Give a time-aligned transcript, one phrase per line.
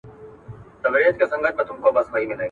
[1.95, 2.37] لاس مينځه،